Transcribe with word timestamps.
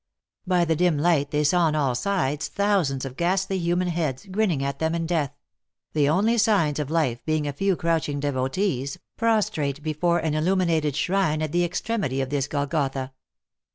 By 0.47 0.65
the 0.65 0.75
dim 0.75 0.97
light 0.97 1.29
they 1.29 1.43
saw 1.43 1.65
on 1.65 1.75
all 1.75 1.93
sides 1.93 2.47
thousands 2.47 3.05
of 3.05 3.15
ghastly 3.15 3.59
human 3.59 3.89
heads, 3.89 4.25
grinning 4.25 4.63
at 4.63 4.79
them 4.79 4.95
in 4.95 5.05
death; 5.05 5.37
the 5.93 6.09
only 6.09 6.39
signs 6.39 6.79
of 6.79 6.89
life 6.89 7.23
being 7.23 7.45
a 7.45 7.53
few 7.53 7.75
crouching 7.75 8.19
devotees, 8.19 8.97
prostrate 9.15 9.83
before 9.83 10.17
an 10.17 10.33
illuminated 10.33 10.95
shrine 10.95 11.43
at 11.43 11.51
the 11.51 11.63
extremity 11.63 12.19
of 12.19 12.31
this 12.31 12.47
Gol 12.47 12.65
gotha. 12.65 13.13